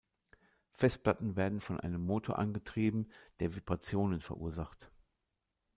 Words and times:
Festplatten 0.73 1.35
werden 1.35 1.59
von 1.61 1.79
einem 1.79 2.01
Motor 2.01 2.39
angetrieben, 2.39 3.11
der 3.39 3.55
Vibrationen 3.55 4.19
verursacht. 4.19 4.91